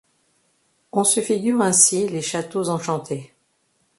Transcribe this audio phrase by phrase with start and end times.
[0.93, 3.35] On se figure ainsi les châteaux enchantés.